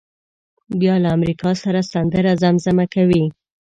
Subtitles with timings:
[0.79, 3.23] بیا له امریکا سره سندره زمزمه کوي.